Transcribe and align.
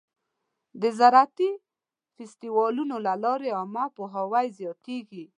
د 0.81 0.83
زراعتي 0.99 1.51
فستیوالونو 2.15 2.95
له 3.05 3.13
لارې 3.23 3.49
عامه 3.57 3.85
پوهاوی 3.97 4.47
زیاتېږي. 4.59 5.25